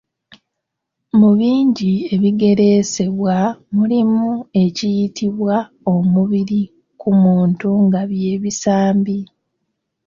[1.19, 3.35] Mu bingi ebigereesebwa
[3.75, 4.29] mulimu
[4.63, 5.55] ekiyitibwa
[5.93, 6.61] omubiri
[6.99, 9.19] ku muntu nga by'ebisambi.